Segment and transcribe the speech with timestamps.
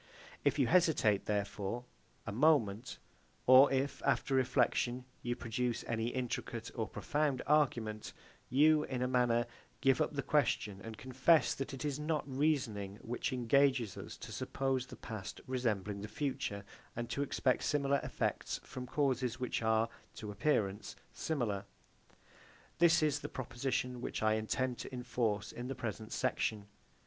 [0.43, 1.83] If you hesitate, therefore,
[2.25, 2.97] a moment,
[3.45, 8.11] or if, after reflection, you produce any intricate or profound argument,
[8.49, 9.45] you, in a manner,
[9.79, 14.31] give up the question, and confess that it is not reasoning which engages us to
[14.31, 16.65] suppose the past resembling the future,
[16.95, 21.63] and to expect similar effects from causes which are, to appearance, similar.
[22.79, 26.65] This is the proposition which I intended to enforce in the present section.